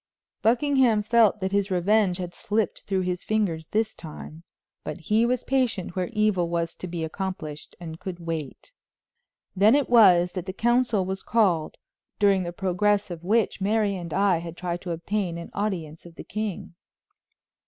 [0.41, 4.41] Buckingham felt that his revenge had slipped through his fingers this time,
[4.83, 8.73] but he was patient where evil was to be accomplished, and could wait.
[9.55, 11.77] Then it was that the council was called
[12.17, 16.15] during the progress of which Mary and I had tried to obtain an audience of
[16.15, 16.73] the king.